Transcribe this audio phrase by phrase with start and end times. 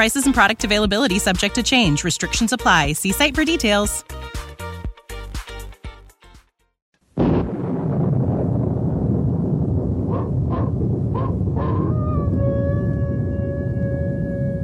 [0.00, 2.04] Prices and product availability subject to change.
[2.04, 2.94] Restrictions apply.
[2.94, 4.02] See site for details.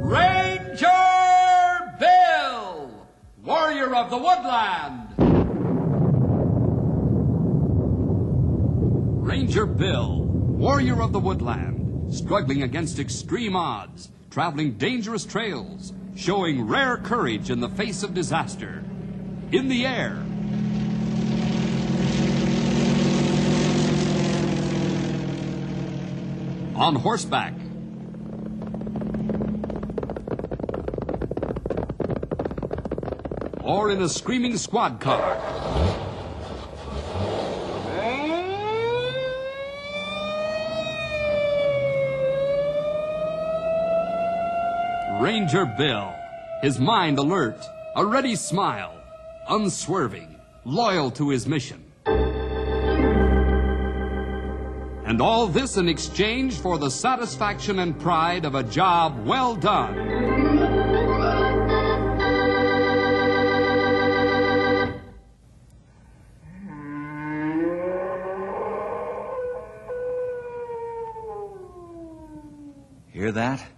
[0.01, 0.87] Ranger
[1.99, 2.89] Bill,
[3.43, 5.03] warrior of the woodland.
[9.23, 16.97] Ranger Bill, warrior of the woodland, struggling against extreme odds traveling dangerous trails, showing rare
[16.97, 18.83] courage in the face of disaster.
[19.51, 20.15] In the air,
[26.75, 27.55] on horseback,
[33.63, 36.06] or in a screaming squad car.
[45.27, 46.15] Ranger Bill,
[46.61, 47.59] his mind alert,
[47.97, 48.93] a ready smile,
[49.49, 51.83] unswerving, loyal to his mission.
[55.05, 59.95] And all this in exchange for the satisfaction and pride of a job well done.
[73.11, 73.76] Hear that?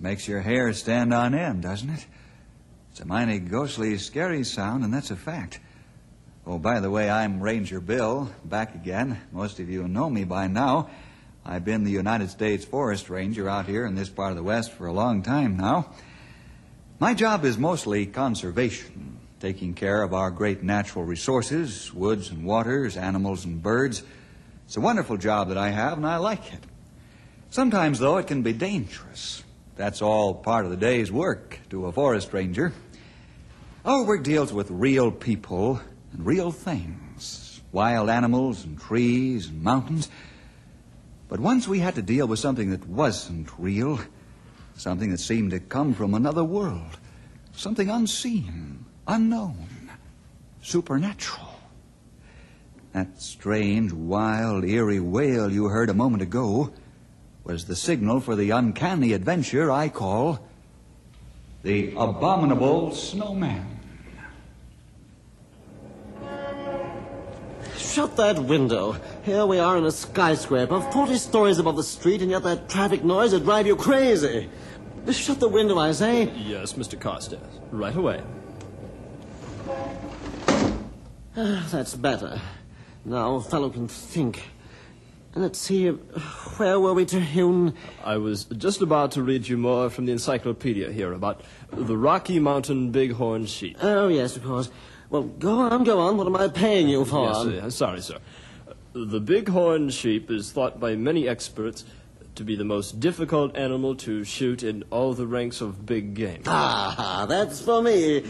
[0.00, 2.06] Makes your hair stand on end, doesn't it?
[2.90, 5.60] It's a mighty ghostly, scary sound, and that's a fact.
[6.46, 9.20] Oh, by the way, I'm Ranger Bill, back again.
[9.30, 10.88] Most of you know me by now.
[11.44, 14.72] I've been the United States Forest Ranger out here in this part of the West
[14.72, 15.90] for a long time now.
[16.98, 22.96] My job is mostly conservation, taking care of our great natural resources, woods and waters,
[22.96, 24.02] animals and birds.
[24.64, 26.60] It's a wonderful job that I have, and I like it.
[27.50, 29.42] Sometimes, though, it can be dangerous.
[29.76, 32.72] That's all part of the day's work to a forest ranger.
[33.84, 35.80] Our work deals with real people
[36.12, 40.08] and real things wild animals and trees and mountains.
[41.28, 44.00] But once we had to deal with something that wasn't real,
[44.76, 46.98] something that seemed to come from another world,
[47.52, 49.68] something unseen, unknown,
[50.62, 51.46] supernatural.
[52.92, 56.72] That strange, wild, eerie wail you heard a moment ago
[57.50, 60.38] was the signal for the uncanny adventure I call
[61.64, 63.80] the Abominable Snowman.
[67.76, 68.94] Shut that window.
[69.24, 73.02] Here we are in a skyscraper, 40 stories above the street, and yet that traffic
[73.02, 74.48] noise would drive you crazy.
[75.10, 76.30] Shut the window, I say.
[76.36, 76.96] Yes, Mr.
[77.00, 77.40] Carstairs.
[77.72, 78.22] Right away.
[81.36, 82.40] Ah, that's better.
[83.04, 84.44] Now a fellow can think.
[85.34, 87.74] Let's see, where were we, to Terhune?
[88.02, 92.40] I was just about to read you more from the encyclopedia here about the Rocky
[92.40, 93.76] Mountain bighorn sheep.
[93.80, 94.70] Oh, yes, of course.
[95.08, 96.16] Well, go on, go on.
[96.16, 97.48] What am I paying you for?
[97.48, 98.18] Yes, uh, sorry, sir.
[98.92, 101.84] The bighorn sheep is thought by many experts
[102.34, 106.42] to be the most difficult animal to shoot in all the ranks of big game.
[106.46, 108.24] Ah, that's for me.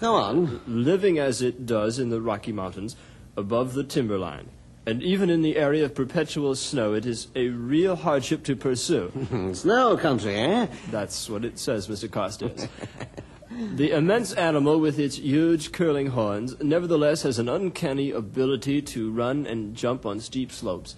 [0.00, 0.60] Go on.
[0.66, 2.96] Living as it does in the Rocky Mountains,
[3.34, 4.50] above the timberline,
[4.86, 9.12] and even in the area of perpetual snow, it is a real hardship to pursue.
[9.54, 10.66] snow country, eh?
[10.90, 12.08] That's what it says, Mr.
[12.08, 12.68] Carstairs.
[13.74, 19.46] The immense animal with its huge curling horns nevertheless has an uncanny ability to run
[19.46, 20.96] and jump on steep slopes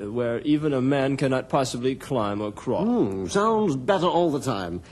[0.00, 2.84] uh, where even a man cannot possibly climb or crawl.
[2.84, 4.82] Hmm, sounds better all the time.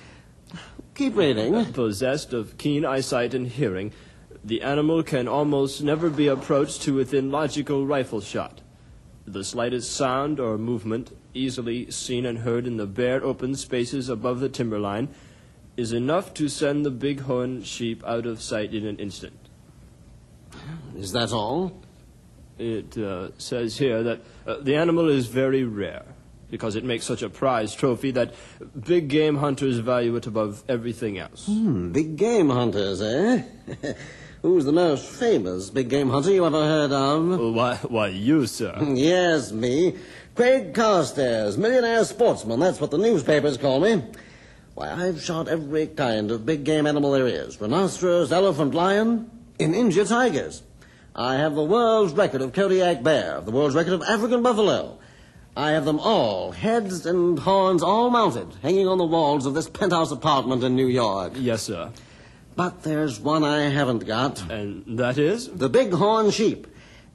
[0.96, 1.64] Keep reading.
[1.72, 3.92] Possessed of keen eyesight and hearing,
[4.44, 8.60] the animal can almost never be approached to within logical rifle shot.
[9.26, 14.40] The slightest sound or movement, easily seen and heard in the bare open spaces above
[14.40, 15.08] the timberline,
[15.76, 19.38] is enough to send the bighorn sheep out of sight in an instant.
[20.96, 21.80] Is that all?
[22.58, 26.04] It uh, says here that uh, the animal is very rare
[26.50, 28.34] because it makes such a prized trophy that
[28.78, 31.46] big game hunters value it above everything else.
[31.46, 33.42] Hmm, big game hunters, eh?
[34.42, 37.54] Who's the most famous big game hunter you ever heard of?
[37.54, 38.78] Why, why you, sir?
[38.94, 39.96] yes, me.
[40.36, 42.60] Craig Carstairs, millionaire sportsman.
[42.60, 44.04] That's what the newspapers call me.
[44.74, 49.74] Why, I've shot every kind of big game animal there is rhinoceros, elephant, lion, in
[49.74, 50.62] India tigers.
[51.16, 55.00] I have the world's record of Kodiak bear, the world's record of African buffalo.
[55.56, 59.68] I have them all, heads and horns all mounted, hanging on the walls of this
[59.68, 61.32] penthouse apartment in New York.
[61.34, 61.90] Yes, sir.
[62.58, 64.50] But there's one I haven't got.
[64.50, 65.46] And that is?
[65.46, 66.66] The bighorn sheep.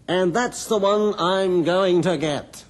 [0.07, 2.63] And that's the one I'm going to get.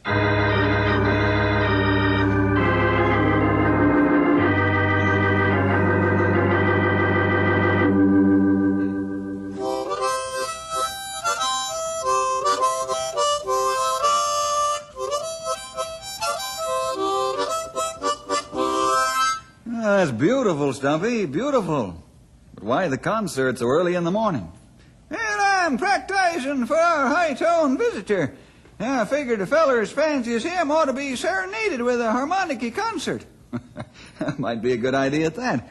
[19.68, 21.28] Ah, that's beautiful, Stumpy.
[21.28, 22.03] Beautiful.
[22.64, 24.50] Why the concert so early in the morning?
[25.10, 28.34] And I'm practicing for our high-toned visitor.
[28.80, 32.72] I figured a feller as fancy as him ought to be serenaded with a harmonica
[32.72, 33.26] concert.
[34.38, 35.70] might be a good idea at that.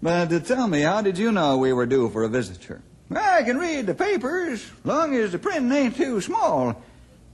[0.00, 2.82] But uh, tell me, how did you know we were due for a visitor?
[3.10, 6.82] I can read the papers, long as the print ain't too small.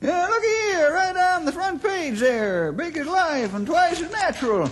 [0.01, 4.11] Yeah, look here, right on the front page there, big as life and twice as
[4.11, 4.71] natural.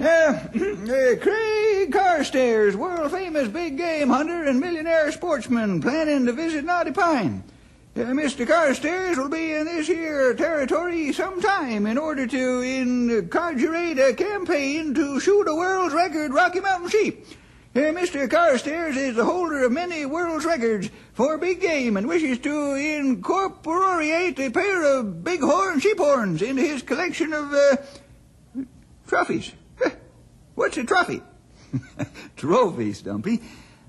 [0.00, 6.92] Uh, Craig Carstairs, world famous big game hunter and millionaire sportsman, planning to visit Knotty
[6.92, 7.44] Pine.
[7.94, 8.46] Uh, Mr.
[8.46, 15.20] Carstairs will be in this here territory sometime in order to inaugurate a campaign to
[15.20, 17.26] shoot a world's record Rocky Mountain sheep.
[17.76, 18.26] Uh, Mr.
[18.26, 24.38] Carstairs is the holder of many world's records for big game and wishes to incorporate
[24.38, 27.76] a pair of bighorn sheep horns into his collection of uh,
[29.06, 29.52] trophies.
[30.54, 31.22] What's a trophy?
[32.36, 33.40] Trophy, Stumpy.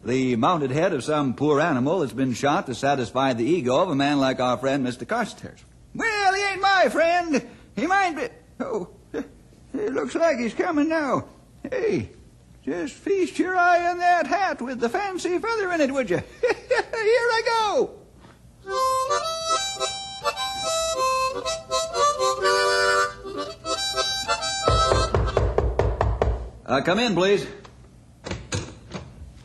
[0.04, 3.90] The mounted head of some poor animal that's been shot to satisfy the ego of
[3.90, 5.08] a man like our friend Mr.
[5.08, 5.60] Carstairs.
[5.94, 7.48] Well, he ain't my friend.
[7.76, 8.28] He might be.
[8.60, 11.26] Oh, it looks like he's coming now.
[11.70, 12.10] Hey,
[12.66, 16.18] just feast your eye on that hat with the fancy feather in it, would you?
[16.42, 18.02] Here I go.
[26.72, 27.46] Uh, come in, please.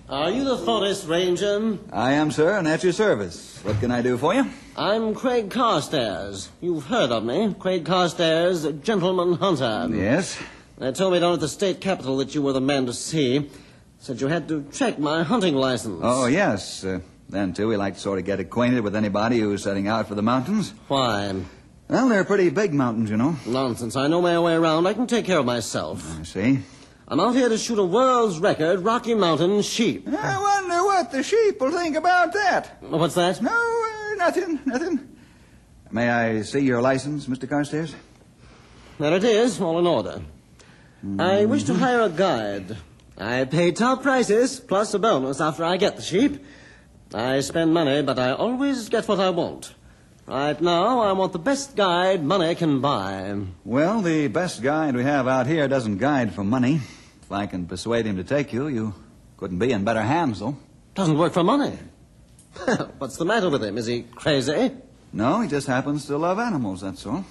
[0.09, 1.77] Are you the forest ranger?
[1.93, 3.59] I am, sir, and at your service.
[3.65, 4.49] What can I do for you?
[4.77, 6.51] I'm Craig Carstairs.
[6.61, 7.53] You've heard of me.
[7.59, 9.89] Craig Carstairs, gentleman hunter.
[9.93, 10.41] Yes.
[10.79, 13.51] They told me down at the state capitol that you were the man to see.
[13.99, 16.03] Said you had to check my hunting license.
[16.05, 16.85] Oh, yes.
[16.85, 20.07] Uh, then, too, we like to sort of get acquainted with anybody who's setting out
[20.07, 20.73] for the mountains.
[20.87, 21.35] Why?
[21.89, 23.35] Well, they're pretty big mountains, you know.
[23.45, 23.97] Nonsense.
[23.97, 24.87] I know my way around.
[24.87, 26.21] I can take care of myself.
[26.21, 26.63] I see.
[27.09, 30.09] I'm out here to shoot a world's record Rocky Mountain sheep.
[30.09, 32.79] I wonder what the sheep will think about that.
[32.81, 33.41] What's that?
[33.41, 35.17] No, uh, nothing, nothing.
[35.93, 37.49] May I see your license, Mr.
[37.49, 37.95] Carstairs?
[38.99, 40.21] There it is, all in order.
[41.21, 42.77] I wish to hire a guide.
[43.17, 46.45] I pay top prices, plus a bonus after I get the sheep.
[47.15, 49.73] I spend money, but I always get what I want.
[50.27, 53.43] Right now, I want the best guide money can buy.
[53.65, 56.81] Well, the best guide we have out here doesn't guide for money.
[57.23, 58.95] If I can persuade him to take you, you
[59.37, 60.57] couldn't be in better hands, though.
[60.97, 61.79] Doesn't work for money.
[62.99, 63.79] What's the matter with him?
[63.79, 64.73] Is he crazy?
[65.13, 67.25] No, he just happens to love animals, that's all.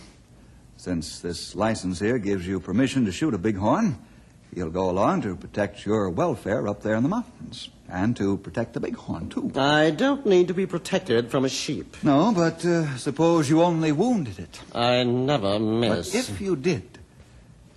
[0.77, 3.97] Since this license here gives you permission to shoot a bighorn,
[4.55, 7.69] you'll go along to protect your welfare up there in the mountains.
[7.87, 9.51] And to protect the bighorn, too.
[9.55, 11.95] I don't need to be protected from a sheep.
[12.01, 14.59] No, but uh, suppose you only wounded it.
[14.73, 16.11] I never miss.
[16.11, 16.97] But if you did,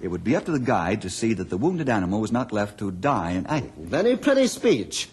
[0.00, 2.52] it would be up to the guide to see that the wounded animal was not
[2.52, 3.72] left to die in agony.
[3.76, 5.10] Very pretty speech.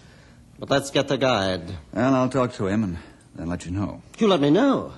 [0.57, 1.63] But let's get the guide.
[1.91, 2.98] Well, I'll talk to him and
[3.36, 4.01] then let you know.
[4.17, 4.93] You let me know.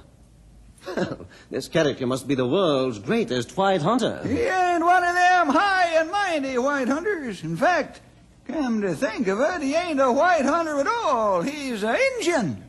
[1.52, 4.22] This character must be the world's greatest white hunter.
[4.26, 7.44] He ain't one of them high and mighty white hunters.
[7.44, 8.02] In fact,
[8.48, 11.42] Come to think of it, he ain't a white hunter at all.
[11.42, 12.64] He's an Injun.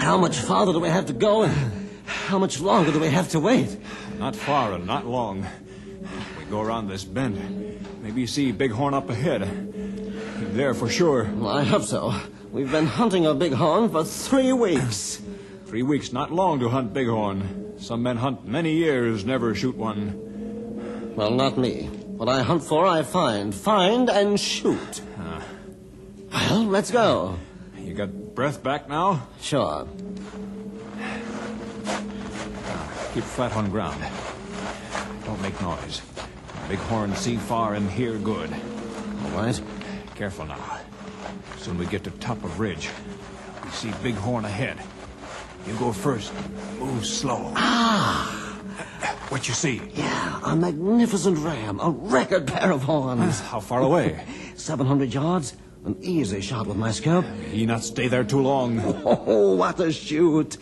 [0.00, 1.48] How much farther do we have to go?
[2.26, 3.76] How much longer do we have to wait?
[4.18, 5.46] Not far and not long.
[6.36, 7.38] We go around this bend.
[8.02, 9.42] Maybe you see Bighorn up ahead.
[10.52, 11.30] There for sure.
[11.32, 12.12] Well, I hope so.
[12.50, 15.22] We've been hunting a bighorn for three weeks.
[15.66, 17.74] Three weeks, not long to hunt bighorn.
[17.78, 21.14] Some men hunt many years, never shoot one.
[21.14, 21.86] Well, not me.
[22.16, 23.54] What I hunt for, I find.
[23.54, 25.00] Find and shoot.
[25.18, 25.42] Ah.
[26.32, 27.36] Well, let's go.
[27.78, 29.28] You got breath back now?
[29.40, 29.86] Sure.
[33.16, 33.98] Keep flat on ground.
[35.24, 36.02] Don't make noise.
[36.68, 38.52] Bighorn see far and hear good.
[38.52, 39.58] All right.
[40.16, 40.80] Careful now.
[41.56, 42.90] Soon we get to top of ridge.
[43.64, 44.76] We see Bighorn ahead.
[45.66, 46.30] You go first.
[46.78, 47.54] Move slow.
[47.56, 48.28] Ah!
[49.30, 49.80] What you see?
[49.94, 51.80] Yeah, a magnificent ram.
[51.80, 53.40] A record pair of horns.
[53.40, 54.26] How far away?
[54.56, 55.56] 700 yards.
[55.86, 57.24] An easy shot with my scope.
[57.50, 58.78] He not stay there too long.
[59.06, 60.58] Oh, what a shoot.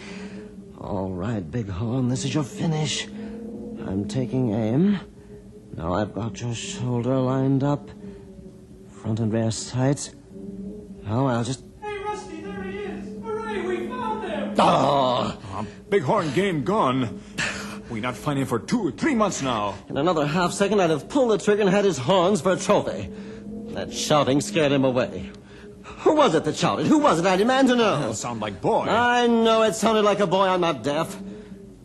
[0.85, 3.07] All right, Bighorn, this is your finish.
[3.07, 5.01] I'm taking aim.
[5.75, 7.89] Now I've got your shoulder lined up.
[8.91, 10.15] Front and rear sights.
[11.03, 11.65] Now I'll just...
[11.81, 13.25] Hey, Rusty, there he is!
[13.25, 14.55] Hooray, we found him!
[14.59, 15.41] Oh!
[15.55, 17.23] Uh, Bighorn game gone.
[17.89, 19.77] We not find him for two or three months now.
[19.89, 22.59] In another half second, I'd have pulled the trigger and had his horns for a
[22.59, 23.11] trophy.
[23.69, 25.31] That shouting scared him away.
[25.85, 26.87] Who was it that shouted?
[26.87, 27.27] Who was it?
[27.27, 28.09] I demand to know.
[28.09, 28.87] That sound like boy.
[28.89, 30.47] I know it sounded like a boy.
[30.47, 31.17] I'm not deaf.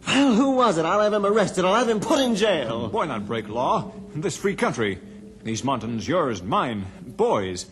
[0.07, 0.85] Well, who was it?
[0.85, 1.65] I'll have him arrested.
[1.65, 2.87] I'll have him put in jail.
[2.87, 3.91] Boy not break law.
[4.13, 4.99] In this free country.
[5.43, 7.65] These mountains yours, mine, boys.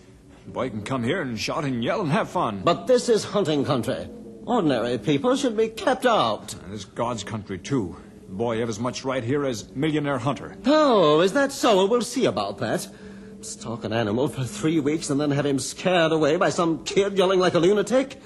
[0.45, 2.61] Boy can come here and shout and yell and have fun.
[2.63, 4.07] But this is hunting country.
[4.45, 6.53] Ordinary people should be kept out.
[6.53, 7.97] And it's God's country, too.
[8.29, 10.55] Boy have as much right here as millionaire hunter.
[10.65, 11.85] Oh, is that so?
[11.85, 12.87] We'll see about that.
[13.47, 17.17] Stalk an animal for three weeks and then have him scared away by some kid
[17.17, 18.19] yelling like a lunatic?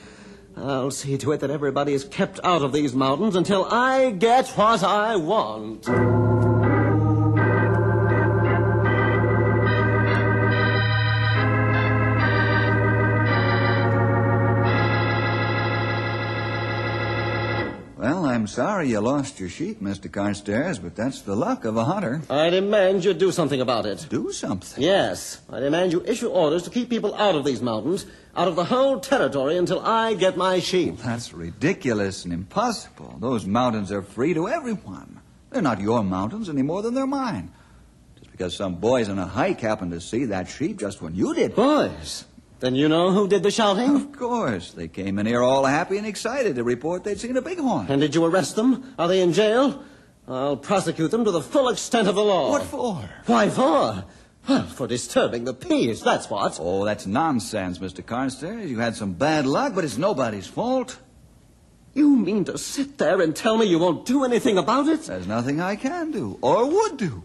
[0.58, 4.48] I'll see to it that everybody is kept out of these mountains until I get
[4.50, 5.88] what I want.
[18.52, 20.12] Sorry you lost your sheep, Mr.
[20.12, 22.22] Carstairs, but that's the luck of a hunter.
[22.30, 24.06] I demand you do something about it.
[24.10, 24.84] Do something?
[24.84, 25.42] Yes.
[25.50, 28.06] I demand you issue orders to keep people out of these mountains,
[28.36, 30.98] out of the whole territory until I get my sheep.
[30.98, 33.16] That's ridiculous and impossible.
[33.20, 35.22] Those mountains are free to everyone.
[35.50, 37.52] They're not your mountains any more than they're mine.
[38.20, 41.34] Just because some boys on a hike happened to see that sheep just when you
[41.34, 41.56] did.
[41.56, 42.26] Boys?
[42.62, 43.96] Then you know who did the shouting?
[43.96, 44.72] Of course.
[44.72, 47.88] They came in here all happy and excited to report they'd seen a bighorn.
[47.90, 48.94] And did you arrest them?
[49.00, 49.84] Are they in jail?
[50.28, 52.52] I'll prosecute them to the full extent of the law.
[52.52, 53.10] What for?
[53.26, 54.06] Why for?
[54.48, 56.60] Well, for disturbing the peace, that's what.
[56.62, 58.06] Oh, that's nonsense, Mr.
[58.06, 58.70] Carstairs.
[58.70, 61.00] You had some bad luck, but it's nobody's fault.
[61.96, 65.02] You mean to sit there and tell me you won't do anything about it?
[65.02, 67.24] There's nothing I can do or would do.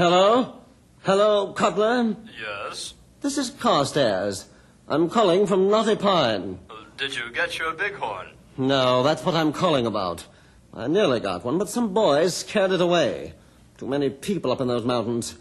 [0.00, 0.54] Hello?
[1.02, 2.16] Hello, Cutler?
[2.40, 2.94] Yes.
[3.20, 4.46] This is Carstairs.
[4.88, 6.58] I'm calling from Knotty Pine.
[6.70, 8.28] Uh, did you get your bighorn?
[8.56, 10.24] No, that's what I'm calling about.
[10.72, 13.34] I nearly got one, but some boys scared it away.
[13.76, 15.34] Too many people up in those mountains.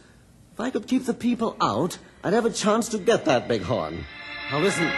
[0.52, 4.04] If I could keep the people out, I'd have a chance to get that bighorn.
[4.52, 4.92] Now listen.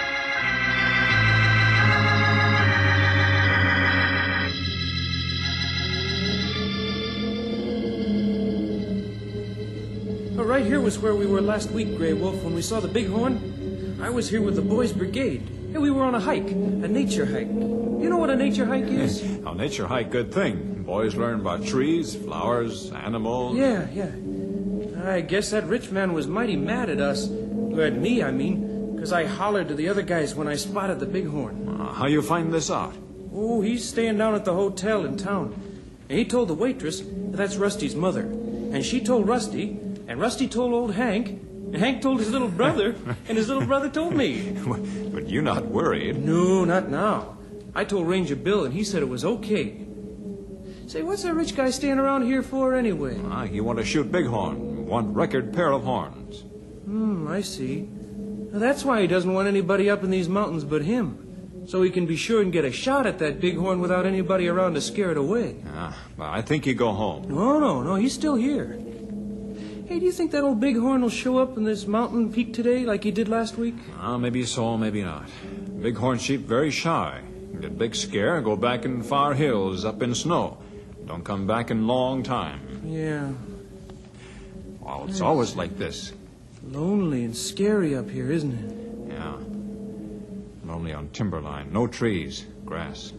[10.72, 14.00] Here was where we were last week, Grey Wolf, when we saw the bighorn.
[14.02, 15.42] I was here with the boys' brigade.
[15.74, 17.50] And we were on a hike, a nature hike.
[17.50, 19.22] You know what a nature hike is?
[19.22, 20.84] A nature hike, good thing.
[20.84, 23.58] Boys learn about trees, flowers, animals.
[23.58, 25.12] Yeah, yeah.
[25.12, 27.30] I guess that rich man was mighty mad at us.
[27.30, 31.02] Or At me, I mean, because I hollered to the other guys when I spotted
[31.02, 31.68] the bighorn.
[31.68, 32.96] Uh, how you find this out?
[33.36, 35.54] Oh, he's staying down at the hotel in town.
[36.08, 38.22] And he told the waitress that that's Rusty's mother.
[38.22, 39.78] And she told Rusty,
[40.12, 42.96] and Rusty told old Hank, and Hank told his little brother,
[43.30, 44.58] and his little brother told me.
[45.12, 46.24] But you're not worried.
[46.26, 47.38] No, not now.
[47.74, 49.86] I told Ranger Bill, and he said it was okay.
[50.88, 53.20] Say, what's that rich guy staying around here for anyway?
[53.26, 54.86] Ah, you want to shoot bighorn.
[54.86, 56.42] Want record pair of horns.
[56.86, 57.88] Hmm, I see.
[58.52, 61.64] Now, that's why he doesn't want anybody up in these mountains but him.
[61.68, 64.74] so he can be sure and get a shot at that bighorn without anybody around
[64.74, 65.56] to scare it away.
[65.68, 67.30] Ah, well, I think you go home.
[67.30, 68.78] No, no, no, he's still here.
[69.92, 72.86] Hey, do you think that old bighorn will show up in this mountain peak today
[72.86, 73.76] like he did last week?
[74.00, 75.30] Ah, maybe so, maybe not.
[75.82, 77.20] Bighorn sheep very shy.
[77.60, 80.60] Get big scare, go back in far hills, up in snow.
[81.06, 82.62] Don't come back in long time.
[82.86, 83.34] Yeah.
[84.80, 86.14] Well, it's always like this.
[86.64, 89.12] Lonely and scary up here, isn't it?
[89.14, 89.36] Yeah.
[90.72, 91.74] Lonely on timberline.
[91.74, 93.12] No trees, grass,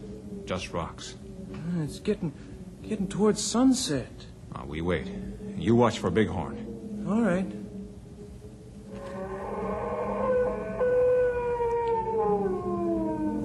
[0.45, 1.13] just rocks.
[1.53, 2.33] Ah, It's getting
[2.81, 4.25] getting towards sunset.
[4.55, 5.07] Ah, we wait.
[5.55, 6.62] You watch for Bighorn.
[7.07, 7.45] All right.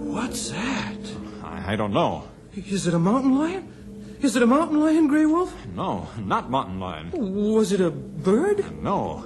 [0.06, 0.96] What's that?
[1.42, 2.28] I, I don't know.
[2.54, 3.74] Is it a mountain lion?
[4.20, 5.54] Is it a mountain lion, Grey Wolf?
[5.74, 7.10] No, not mountain lion.
[7.12, 8.82] Was it a bird?
[8.82, 9.24] No.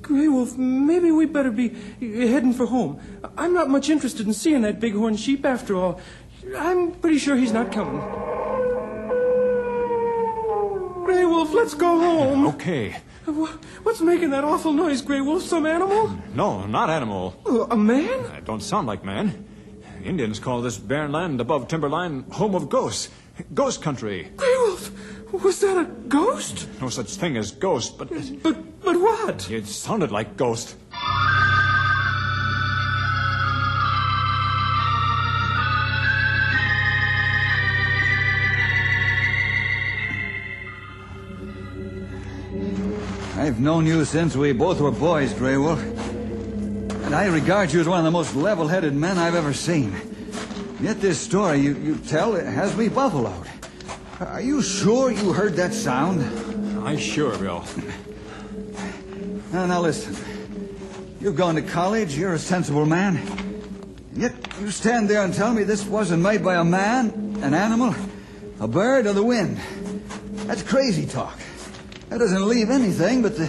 [0.00, 1.68] Grey Wolf, maybe we better be
[2.00, 3.00] heading for home.
[3.36, 6.00] I'm not much interested in seeing that bighorn sheep after all.
[6.56, 8.00] I'm pretty sure he's not coming.
[11.04, 12.46] Grey Wolf, let's go home.
[12.48, 12.96] Okay.
[13.28, 13.48] Wha-
[13.82, 15.42] What's making that awful noise, Grey Wolf?
[15.42, 16.16] Some animal?
[16.34, 17.34] No, not animal.
[17.46, 18.24] Uh, A man?
[18.36, 19.44] It don't sound like man.
[20.04, 23.10] Indians call this barren land above timberline home of ghosts.
[23.54, 24.30] Ghost country.
[24.36, 24.90] Grey Wolf,
[25.44, 26.68] was that a ghost?
[26.80, 28.08] No such thing as ghost, but
[28.42, 29.50] But but what?
[29.50, 30.76] it sounded like ghost.
[43.48, 45.80] I've known you since we both were boys, Grey Wolf.
[45.80, 49.96] And I regard you as one of the most level-headed men I've ever seen.
[50.82, 53.48] Yet this story you, you tell it has me buffaloed.
[54.20, 56.86] Are you sure you heard that sound?
[56.86, 57.64] I sure, Bill.
[59.50, 60.14] Now, now listen.
[61.18, 63.16] You've gone to college, you're a sensible man.
[64.12, 67.94] Yet you stand there and tell me this wasn't made by a man, an animal,
[68.60, 69.58] a bird, or the wind.
[70.46, 71.40] That's crazy talk.
[72.08, 73.46] That doesn't leave anything but the,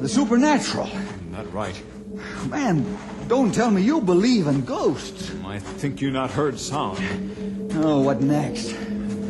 [0.00, 0.88] the supernatural.
[1.30, 1.80] Not right.
[2.48, 5.30] Man, don't tell me you believe in ghosts.
[5.30, 7.00] Um, I think you not heard sound.
[7.74, 8.72] Oh, what next?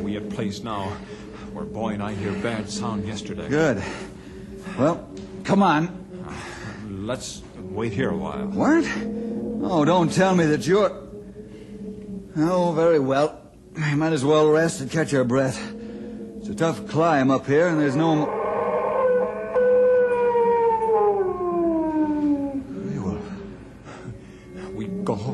[0.03, 0.91] We at place now
[1.53, 3.49] where boy and I hear bad sound yesterday.
[3.49, 3.83] Good.
[4.79, 5.09] Well,
[5.45, 5.99] come on.
[6.89, 8.47] Let's wait here a while.
[8.49, 8.85] What?
[9.65, 10.91] Oh, don't tell me that you're.
[12.37, 13.41] Oh, very well.
[13.79, 15.61] I might as well rest and catch our breath.
[16.39, 18.42] It's a tough climb up here, and there's no.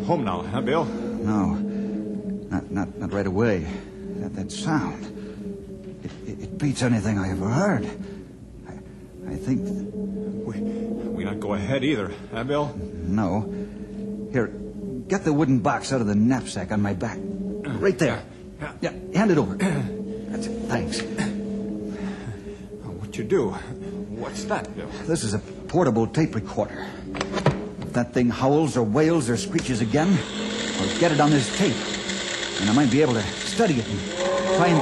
[0.09, 0.87] Home now, huh, Bill?
[0.87, 3.67] No, not not not right away.
[4.21, 5.05] That that sound.
[6.03, 7.85] It, it, it beats anything I ever heard.
[8.67, 8.73] I,
[9.33, 9.61] I think.
[10.49, 12.75] We, we not go ahead either, huh, Bill?
[12.75, 13.53] No.
[14.33, 14.47] Here,
[15.09, 17.19] get the wooden box out of the knapsack on my back.
[17.21, 18.23] Right there.
[18.81, 19.57] Yeah, hand it over.
[19.57, 20.59] That's it.
[20.69, 21.03] Thanks.
[22.83, 23.51] What you do?
[23.51, 24.89] What's that, Bill?
[25.05, 26.87] This is a portable tape recorder.
[27.99, 30.17] That thing howls or wails or screeches again,
[30.79, 31.75] I'll get it on this tape.
[32.61, 33.99] And I might be able to study it and
[34.63, 34.79] and.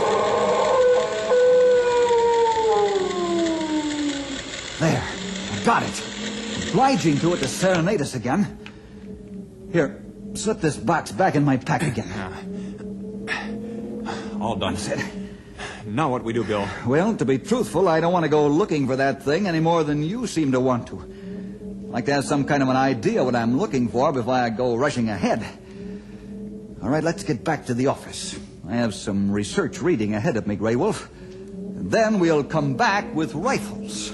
[4.78, 5.02] There.
[5.02, 6.68] I got it.
[6.68, 8.58] Obliging to it to serenade us again.
[9.72, 12.12] Here, slip this box back in my pack again.
[14.42, 14.74] All done.
[14.74, 15.00] That's it.
[15.86, 16.68] Now what we do, Bill?
[16.86, 19.84] Well, to be truthful, I don't want to go looking for that thing any more
[19.84, 21.16] than you seem to want to.
[21.96, 24.76] Like to have some kind of an idea what I'm looking for before I go
[24.76, 25.42] rushing ahead.
[26.82, 28.38] All right, let's get back to the office.
[28.68, 31.08] I have some research reading ahead of me, Grey Wolf.
[31.14, 34.10] Then we'll come back with rifles.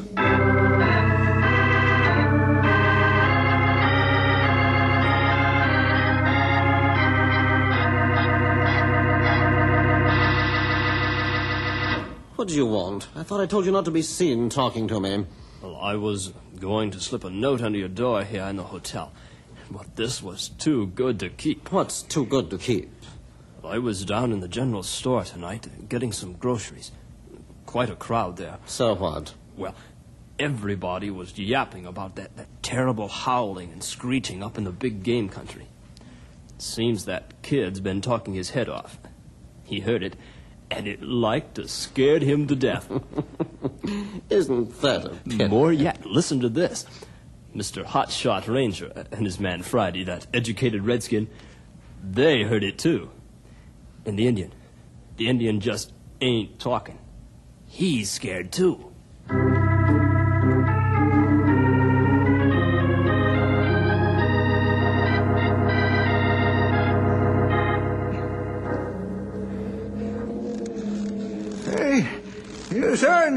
[12.37, 13.09] What do you want?
[13.16, 15.27] I thought I told you not to be seen talking to me.
[15.62, 19.12] Well, I was going to slip a note under your door here in the hotel,
[19.70, 21.70] but this was too good to keep.
[21.70, 22.90] What's too good to keep?
[23.62, 26.90] I was down in the general store tonight getting some groceries.
[27.64, 28.59] Quite a crowd there.
[28.66, 29.35] So what?
[29.57, 29.77] Well,
[30.37, 35.29] everybody was yapping about that, that terrible howling and screeching up in the big game
[35.29, 35.68] country.
[36.59, 38.98] Seems that kid's been talking his head off.
[39.62, 40.16] He heard it,
[40.73, 42.91] and it like to scared him to death.
[44.31, 45.49] Isn't that a pity?
[45.49, 46.87] More yet, listen to this.
[47.55, 47.85] Mr.
[47.85, 51.29] Hotshot Ranger and his man Friday, that educated redskin,
[52.03, 53.11] they heard it too.
[54.07, 54.53] And the Indian,
[55.17, 56.99] the Indian just ain't talking.
[57.67, 58.91] He's scared too.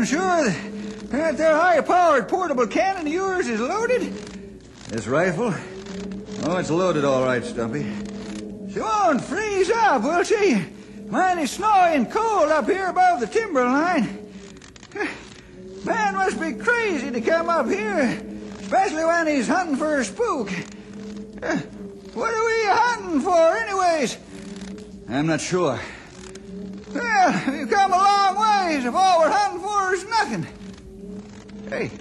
[0.06, 4.14] Sure that, their high-powered portable cannon of yours is loaded?
[4.90, 5.54] This rifle?
[6.44, 7.84] Oh, it's loaded all right, Stumpy.
[8.72, 10.64] She won't freeze up, will she?
[11.08, 14.32] Mighty snowy and cold up here above the timberline.
[15.86, 18.22] Man must be crazy to come up here,
[18.60, 20.52] especially when he's hunting for a spook.
[22.16, 24.18] What are we hunting for, anyways?
[25.10, 25.78] I'm not sure.
[26.96, 30.48] Well, you've come a long ways if all we're hunting for is nothing.
[31.70, 31.92] Hey,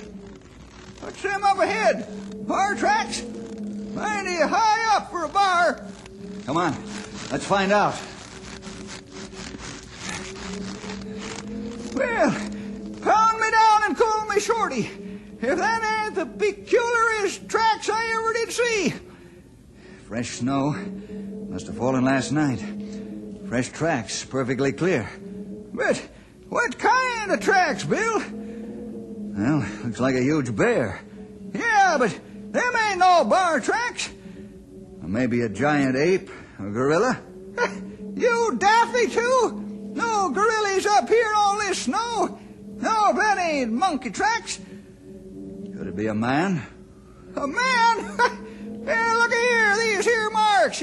[1.01, 2.47] what's them up ahead?
[2.47, 3.25] Bar tracks?
[3.93, 5.85] Mighty high up for a bar.
[6.47, 6.75] Come on,
[7.33, 7.95] let's find out.
[11.95, 12.31] Well,
[13.03, 14.91] pound me down and call me Shorty.
[15.41, 18.95] If that ain't the peculiarest tracks I ever did see.
[20.07, 20.71] Fresh snow.
[21.49, 22.84] Must have fallen last night.
[23.49, 25.09] Fresh tracks, perfectly clear.
[25.73, 25.97] But
[26.49, 28.23] what kind of tracks, Bill?
[29.37, 31.01] Well, looks like a huge bear.
[31.53, 32.19] Yeah, but
[32.53, 34.11] them ain't no bar tracks.
[35.03, 37.21] Or maybe a giant ape a gorilla.
[38.17, 39.93] you daffy, too?
[39.95, 42.39] No gorillas up here all this snow.
[42.77, 44.59] No, that ain't monkey tracks.
[45.77, 46.63] Could it be a man?
[47.37, 47.57] A man?
[48.87, 50.83] yeah, look here, these here marks.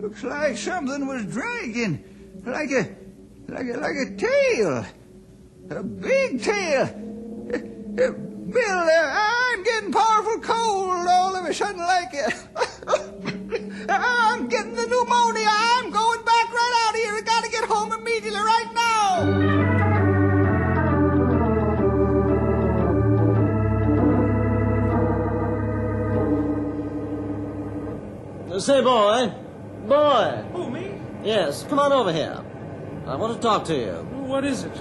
[0.00, 2.02] Looks like something was dragging,
[2.46, 2.96] like a,
[3.48, 4.86] like a, like a tail,
[5.68, 6.84] a big tail.
[7.52, 7.58] Uh,
[8.02, 8.12] uh,
[8.50, 12.14] Bill, uh, I'm getting powerful cold all of a sudden, like
[13.90, 15.50] I'm getting the pneumonia.
[15.50, 17.14] I'm going back right out of here.
[17.16, 19.50] I gotta get home immediately, right now.
[28.58, 29.39] Say, boy.
[29.90, 30.44] Boy.
[30.52, 30.94] Who, me?
[31.24, 32.40] Yes, come on over here.
[33.08, 33.94] I want to talk to you.
[34.22, 34.72] What is it?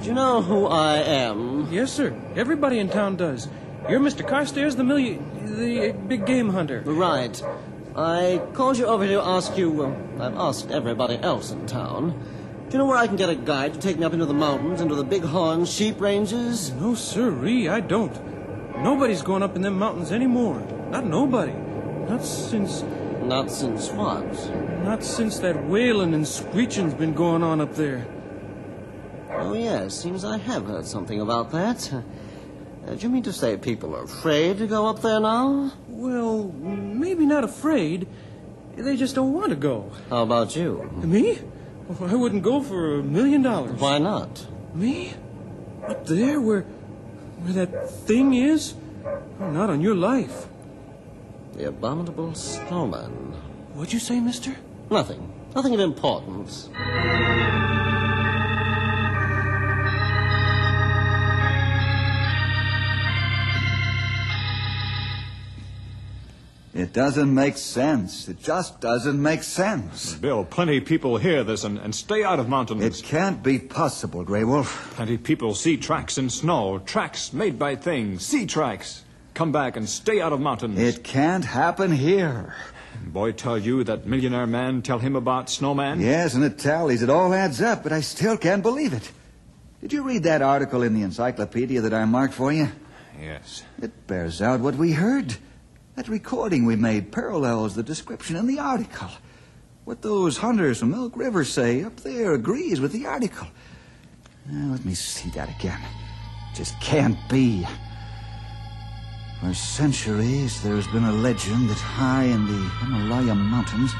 [0.00, 1.72] Do you know who I am?
[1.72, 2.12] Yes, sir.
[2.34, 3.46] Everybody in town does.
[3.88, 4.26] You're Mr.
[4.26, 5.20] Carstairs, the milli...
[5.46, 6.82] the big game hunter.
[6.84, 7.40] Right.
[7.94, 9.84] I called you over here to ask you.
[9.84, 12.10] Uh, I've asked everybody else in town.
[12.66, 14.34] Do you know where I can get a guide to take me up into the
[14.34, 16.72] mountains, into the bighorn sheep ranges?
[16.72, 18.82] No, sirree, I don't.
[18.82, 20.60] Nobody's going up in them mountains anymore.
[20.90, 21.52] Not nobody.
[21.52, 22.82] Not since.
[23.24, 24.22] Not since what?
[24.84, 28.06] Not since that wailing and screeching's been going on up there.
[29.30, 31.90] Oh, yes, seems I have heard something about that.
[31.92, 35.72] Uh, do you mean to say people are afraid to go up there now?
[35.88, 38.06] Well, maybe not afraid.
[38.76, 39.90] They just don't want to go.
[40.10, 40.90] How about you?
[41.02, 41.38] Me?
[42.00, 43.80] I wouldn't go for a million dollars.
[43.80, 44.46] Why not?
[44.74, 45.14] Me?
[45.88, 46.62] Up there where
[47.42, 48.74] where that thing is?
[49.38, 50.46] Not on your life.
[51.56, 53.32] The abominable snowman.
[53.74, 54.56] What'd you say, mister?
[54.90, 55.32] Nothing.
[55.54, 56.68] Nothing of importance.
[66.74, 68.28] It doesn't make sense.
[68.28, 70.14] It just doesn't make sense.
[70.14, 72.82] Bill, plenty people hear this and, and stay out of mountains.
[72.82, 74.92] It can't be possible, Grey Wolf.
[74.96, 79.04] Plenty people see tracks in snow, tracks made by things, see tracks.
[79.34, 80.78] Come back and stay out of mountains.
[80.78, 82.54] It can't happen here.
[83.04, 86.00] Boy tell you that millionaire man tell him about snowman?
[86.00, 87.02] Yes, and it tallies.
[87.02, 89.10] It all adds up, but I still can't believe it.
[89.80, 92.70] Did you read that article in the encyclopedia that I marked for you?
[93.20, 93.64] Yes.
[93.82, 95.36] It bears out what we heard.
[95.96, 99.10] That recording we made parallels the description in the article.
[99.84, 103.48] What those hunters from Elk River say up there agrees with the article.
[104.46, 105.80] Now, let me see that again.
[106.54, 107.66] Just can't be.
[109.44, 113.92] For centuries, there's been a legend that high in the Himalaya Mountains,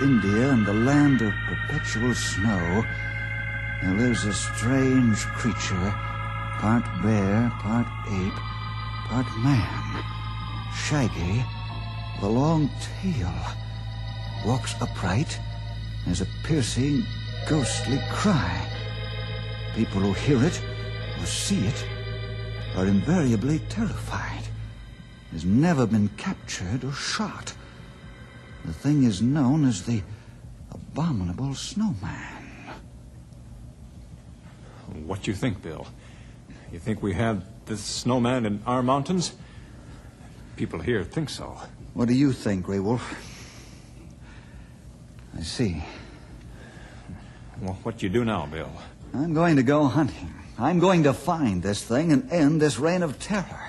[0.00, 2.84] in India and the land of perpetual snow,
[3.82, 5.90] there lives a strange creature,
[6.60, 8.40] part bear, part ape,
[9.08, 10.04] part man,
[10.72, 11.44] shaggy,
[12.14, 12.70] with a long
[13.02, 13.34] tail,
[14.46, 15.36] walks upright,
[16.04, 17.04] has a piercing,
[17.48, 18.64] ghostly cry.
[19.74, 20.62] People who hear it
[21.18, 21.84] or see it
[22.76, 24.43] are invariably terrified.
[25.34, 27.54] Has never been captured or shot.
[28.64, 30.00] The thing is known as the
[30.70, 32.72] abominable snowman.
[35.04, 35.88] What do you think, Bill?
[36.72, 39.34] You think we have this snowman in our mountains?
[40.56, 41.58] People here think so.
[41.94, 43.02] What do you think, Grey Wolf?
[45.36, 45.82] I see.
[47.60, 48.70] Well, what do you do now, Bill?
[49.12, 50.32] I'm going to go hunting.
[50.58, 53.63] I'm going to find this thing and end this reign of terror.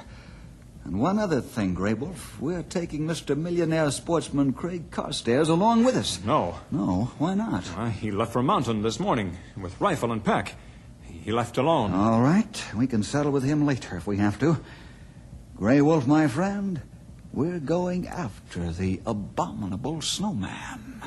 [0.86, 2.40] And one other thing, Grey Wolf.
[2.40, 3.36] We're taking Mr.
[3.36, 6.20] Millionaire Sportsman Craig Carstairs along with us.
[6.24, 6.60] No.
[6.70, 7.68] No, why not?
[7.76, 10.54] Uh, he left for mountain this morning with rifle and pack.
[11.02, 11.92] He, He left alone.
[11.94, 12.64] All right.
[12.76, 14.60] We can settle with him later if we have to.
[15.56, 16.80] Grey Wolf, my friend,
[17.34, 21.02] we're going after the abominable snowman.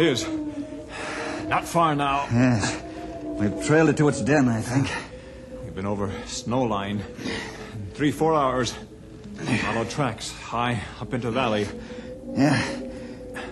[0.00, 0.26] It is.
[1.48, 2.26] Not far now.
[2.32, 2.82] Yes.
[3.24, 4.90] We've trailed it to its den, I think.
[5.64, 7.02] We've been over snow line.
[7.94, 8.74] Three, four hours.
[9.62, 11.66] Followed tracks high up into valley.
[12.34, 12.62] Yeah.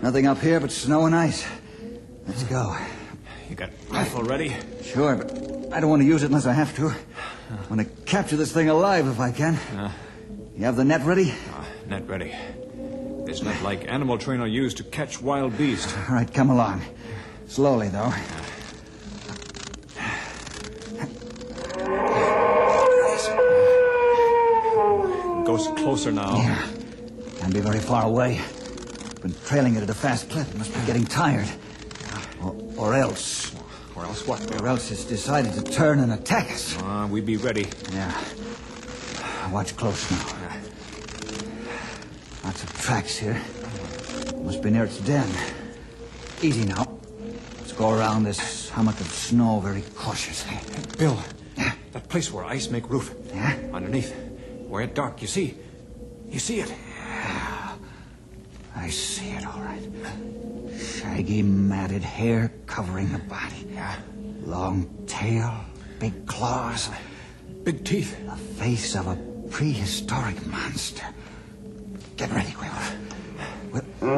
[0.03, 1.47] Nothing up here but snow and ice.
[2.27, 2.77] Let's go.
[3.49, 4.55] You got rifle ready?
[4.83, 6.89] Sure, but I don't want to use it unless I have to.
[6.89, 9.55] I want to capture this thing alive if I can.
[9.77, 9.91] Uh,
[10.57, 11.31] You have the net ready?
[11.33, 12.35] uh, net ready.
[13.29, 15.95] This not like animal trainer used to catch wild beasts.
[16.09, 16.81] All right, come along.
[17.47, 18.11] Slowly, though.
[25.45, 26.37] Goes closer now.
[26.39, 26.67] Yeah.
[27.41, 28.41] Can't be very far away.
[29.21, 30.47] Been trailing it at a fast clip.
[30.55, 31.51] Must be getting tired.
[32.43, 33.55] Or, or else.
[33.95, 34.59] Or else what?
[34.59, 36.81] Or else it's decided to turn and attack us.
[36.81, 37.67] Uh, we'd be ready.
[37.93, 38.19] Yeah.
[39.53, 40.38] Watch close now.
[42.61, 43.41] Of tracks here.
[44.43, 45.29] Must be near its den.
[46.43, 46.99] Easy now.
[47.59, 50.59] Let's go around this hummock of snow very cautiously.
[50.99, 51.17] Bill,
[51.93, 53.15] that place where ice make roof.
[53.29, 53.57] Yeah?
[53.73, 54.13] Underneath.
[54.67, 55.57] Where it dark, you see?
[56.29, 56.75] You see it?
[58.75, 59.83] I see it all right.
[60.81, 63.69] Shaggy, matted hair covering the body.
[63.73, 63.95] Yeah.
[64.45, 65.53] Long tail,
[66.01, 66.91] big claws,
[67.63, 68.17] Big teeth.
[68.27, 69.17] the face of a
[69.51, 71.05] prehistoric monster.
[72.19, 72.99] Get ready, Quiver.
[73.73, 74.11] We'll, we'll,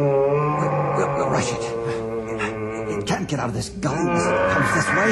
[0.96, 1.60] we'll, we'll rush it.
[2.98, 5.10] It can't get out of this gully unless it comes this way.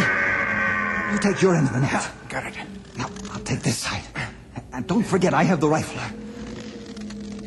[1.13, 2.11] You take your end of the net.
[2.31, 2.57] Got it.
[2.97, 4.03] Now, I'll take this side.
[4.73, 6.01] And don't forget, I have the rifle.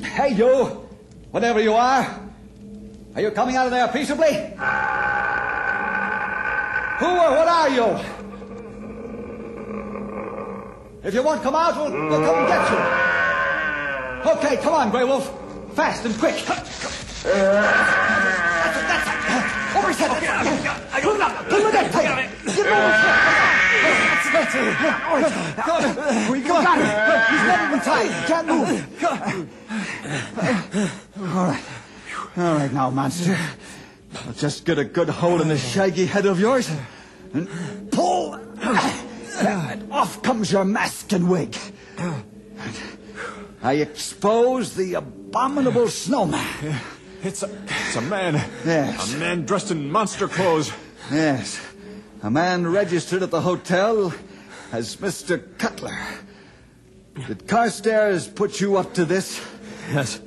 [0.05, 0.87] Hey, you!
[1.31, 2.21] Whatever you are!
[3.15, 4.33] Are you coming out of there peaceably?
[6.99, 7.99] Who or what are you?
[11.03, 13.10] If you won't come out, we'll, we'll come and get you.
[14.25, 15.31] Okay, come on, Grey Wolf.
[15.73, 16.35] Fast and quick.
[16.45, 16.61] That's
[17.25, 17.33] it,
[18.87, 19.77] that's it.
[19.77, 20.09] Over his head.
[21.01, 21.49] Pull it up.
[21.49, 22.29] Pull the neck tight.
[22.45, 23.61] Get him over his head.
[24.31, 24.61] That's it.
[24.61, 25.31] All right.
[25.57, 26.31] Come on.
[26.31, 26.85] We got it.
[27.31, 28.11] He's not even tied.
[28.11, 28.69] He can't move.
[31.17, 31.63] All right.
[32.37, 33.37] All right now, monster.
[34.25, 36.69] I'll just get a good hold in this shaggy head of yours
[37.33, 37.47] and
[37.91, 38.35] pull.
[38.35, 41.57] And off comes your mask and wig.
[43.63, 46.79] I expose the abominable snowman.
[47.23, 48.33] It's a, it's a man.
[48.65, 49.13] Yes.
[49.13, 50.73] A man dressed in monster clothes.
[51.11, 51.61] Yes.
[52.23, 54.11] A man registered at the hotel
[54.71, 55.39] as Mr.
[55.59, 55.95] Cutler.
[57.27, 59.39] Did Carstairs put you up to this?
[59.91, 60.19] Yes.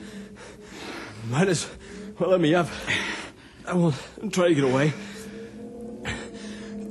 [1.28, 1.68] Might as
[2.16, 2.68] well let me up.
[3.66, 3.96] I won't
[4.30, 4.92] try to get away.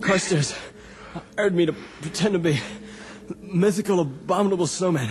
[0.01, 0.53] Carstairs
[1.37, 2.59] hired me to pretend to be
[3.29, 5.09] a mythical, abominable snowman.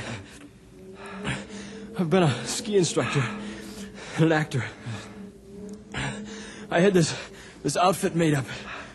[1.99, 3.23] I've been a ski instructor
[4.17, 4.65] and an actor.
[6.71, 7.15] I had this
[7.63, 8.47] this outfit made up.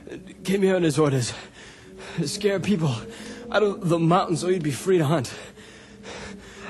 [0.07, 1.33] It came here on his orders.
[2.15, 2.95] To scare people
[3.51, 5.31] out of the mountains so he'd be free to hunt.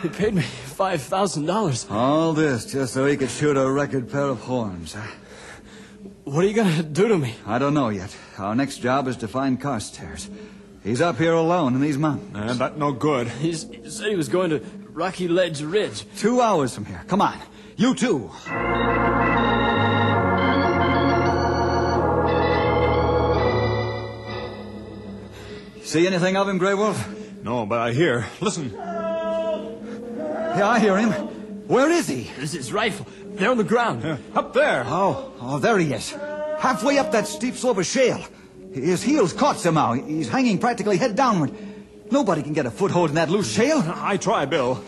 [0.02, 1.88] He paid me five thousand dollars.
[1.90, 5.08] All this just so he could shoot a record pair of horns, huh?
[6.26, 7.36] What are you gonna do to me?
[7.46, 8.16] I don't know yet.
[8.38, 10.30] Our next job is to find Carstairs.
[10.84, 12.36] He's up here alone in these mountains.
[12.36, 13.28] And that no good.
[13.28, 14.60] He's, he said he was going to
[14.98, 16.06] Rocky Ledge Ridge.
[16.18, 17.04] Two hours from here.
[17.08, 17.38] Come on.
[17.76, 18.32] You too.
[25.84, 26.98] See anything of him, Grey Wolf?
[27.44, 28.26] No, but I hear.
[28.42, 28.72] Listen.
[28.74, 31.12] Yeah, I hear him.
[31.68, 32.32] Where is he?
[32.40, 33.06] This is his rifle.
[33.24, 34.04] They're on the ground.
[34.34, 34.84] Up there.
[34.88, 36.10] Oh, oh, there he is.
[36.58, 38.26] Halfway up that steep slope of shale.
[38.74, 39.94] His heels caught somehow.
[39.94, 41.54] He's hanging practically head downward.
[42.10, 43.84] Nobody can get a foothold in that loose shale.
[43.86, 44.84] I try, Bill.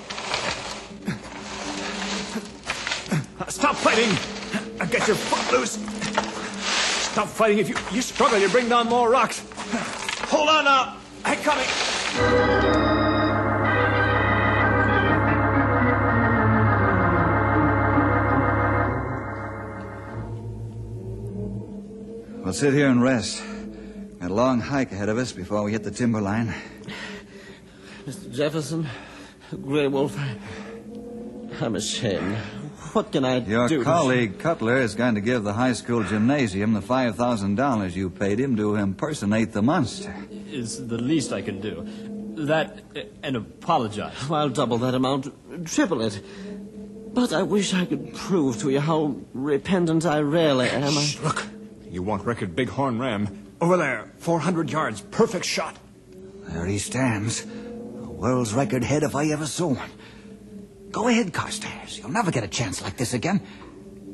[3.47, 4.09] Stop fighting!
[4.89, 5.71] Get your foot loose!
[7.11, 7.59] Stop fighting.
[7.59, 9.43] If you, you struggle, you bring down more rocks.
[10.29, 10.95] Hold on now.
[11.25, 11.65] I'm coming.
[22.43, 23.43] We'll sit here and rest.
[24.21, 26.53] Got a long hike ahead of us before we hit the timberline.
[28.09, 28.33] Mr.
[28.33, 28.87] Jefferson,
[29.61, 30.17] Grey Wolf,
[31.61, 32.37] I'm ashamed.
[32.93, 33.75] what can I Your do?
[33.75, 38.39] Your colleague Cutler is going to give the high school gymnasium the $5,000 you paid
[38.39, 40.11] him to impersonate the monster.
[40.49, 41.85] Is the least I can do.
[42.47, 42.79] That
[43.21, 44.15] and apologize.
[44.31, 46.19] I'll double that amount, triple it.
[47.13, 50.97] But I wish I could prove to you how repentant I really am.
[50.97, 51.15] I...
[51.21, 51.45] Look.
[51.91, 53.51] You want record Bighorn Ram.
[53.61, 55.77] Over there, 400 yards, perfect shot.
[56.47, 57.45] There he stands.
[58.19, 59.91] World's record head if I ever saw one.
[60.91, 61.97] Go ahead, Carstairs.
[61.97, 63.41] You'll never get a chance like this again.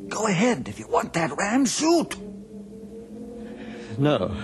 [0.07, 0.67] Go ahead.
[0.67, 2.15] If you want that ram, shoot.
[3.97, 4.35] No.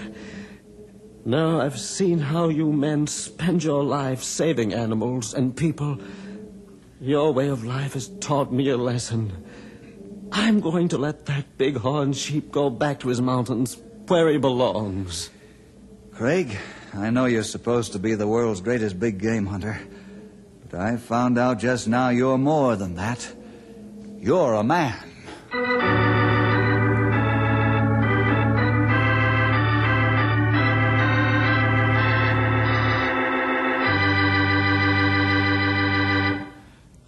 [1.24, 6.00] No, I've seen how you men spend your life saving animals and people.
[7.00, 9.45] Your way of life has taught me a lesson.
[10.32, 15.30] I'm going to let that bighorn sheep go back to his mountains where he belongs.
[16.13, 16.58] Craig,
[16.93, 19.80] I know you're supposed to be the world's greatest big game hunter.
[20.69, 23.34] But I found out just now you're more than that.
[24.19, 24.97] You're a man.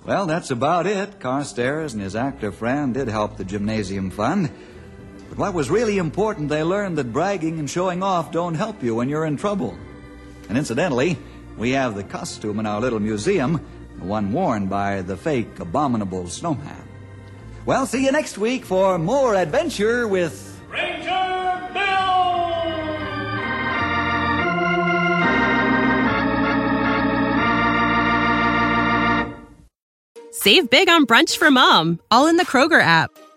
[0.05, 1.19] Well, that's about it.
[1.19, 4.49] Carstairs and his actor friend did help the gymnasium fund.
[5.33, 8.93] But what was really important, they learned that bragging and showing off don't help you
[8.93, 9.75] when you're in trouble.
[10.47, 11.17] And incidentally,
[11.57, 13.59] we have the costume in our little museum,
[13.97, 16.87] the one worn by the fake abominable snowman.
[17.65, 20.61] Well, see you next week for more adventure with.
[20.69, 21.09] Ranger
[21.73, 21.81] Bill!
[30.31, 33.09] Save big on brunch for mom, all in the Kroger app.